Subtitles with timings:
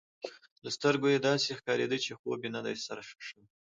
[0.63, 3.43] له سترګو يې داسي ښکارېدل، چي خوب یې نه دی سر شوی.